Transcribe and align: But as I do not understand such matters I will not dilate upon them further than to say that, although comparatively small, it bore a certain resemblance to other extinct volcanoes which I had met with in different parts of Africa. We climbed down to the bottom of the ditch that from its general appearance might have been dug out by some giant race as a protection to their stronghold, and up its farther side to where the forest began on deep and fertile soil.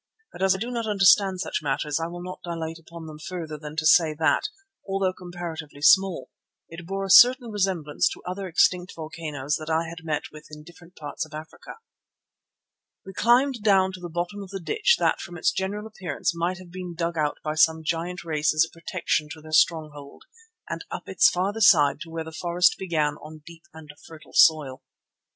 But 0.33 0.41
as 0.41 0.55
I 0.55 0.57
do 0.57 0.71
not 0.71 0.87
understand 0.87 1.39
such 1.41 1.61
matters 1.61 1.99
I 1.99 2.07
will 2.07 2.23
not 2.23 2.39
dilate 2.43 2.79
upon 2.79 3.05
them 3.05 3.19
further 3.19 3.55
than 3.55 3.75
to 3.75 3.85
say 3.85 4.15
that, 4.17 4.49
although 4.89 5.13
comparatively 5.13 5.83
small, 5.83 6.31
it 6.67 6.87
bore 6.87 7.05
a 7.05 7.09
certain 7.11 7.51
resemblance 7.51 8.09
to 8.09 8.23
other 8.25 8.47
extinct 8.47 8.93
volcanoes 8.95 9.57
which 9.59 9.69
I 9.69 9.87
had 9.89 10.03
met 10.03 10.31
with 10.31 10.47
in 10.49 10.63
different 10.63 10.95
parts 10.95 11.23
of 11.23 11.35
Africa. 11.35 11.75
We 13.05 13.13
climbed 13.13 13.61
down 13.61 13.91
to 13.91 13.99
the 13.99 14.09
bottom 14.09 14.41
of 14.41 14.49
the 14.49 14.59
ditch 14.59 14.95
that 14.97 15.21
from 15.21 15.37
its 15.37 15.51
general 15.51 15.85
appearance 15.85 16.35
might 16.35 16.57
have 16.57 16.71
been 16.71 16.95
dug 16.95 17.15
out 17.15 17.37
by 17.43 17.53
some 17.53 17.83
giant 17.83 18.23
race 18.23 18.55
as 18.55 18.65
a 18.65 18.73
protection 18.73 19.29
to 19.33 19.39
their 19.41 19.51
stronghold, 19.51 20.23
and 20.67 20.83
up 20.89 21.07
its 21.07 21.29
farther 21.29 21.61
side 21.61 21.99
to 21.99 22.09
where 22.09 22.23
the 22.23 22.31
forest 22.31 22.75
began 22.79 23.17
on 23.17 23.43
deep 23.45 23.65
and 23.71 23.91
fertile 24.07 24.33
soil. 24.33 24.81